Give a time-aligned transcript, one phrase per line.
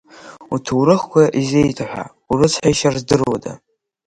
[0.53, 3.51] Уҭоурыхқәа изеиҭаҳәа, урыцҳаишьар здыруада!